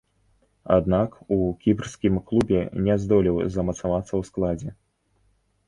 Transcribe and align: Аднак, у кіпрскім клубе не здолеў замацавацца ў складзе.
Аднак, 0.75 1.11
у 1.35 1.37
кіпрскім 1.65 2.17
клубе 2.31 2.59
не 2.89 2.97
здолеў 3.05 3.37
замацавацца 3.59 4.07
ў 4.19 4.33
складзе. 4.33 4.71